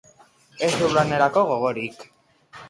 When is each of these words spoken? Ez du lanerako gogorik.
Ez 0.67 0.69
du 0.79 0.87
lanerako 0.93 1.45
gogorik. 1.51 2.09